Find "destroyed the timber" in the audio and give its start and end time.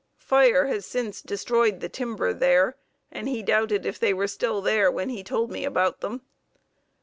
1.21-2.33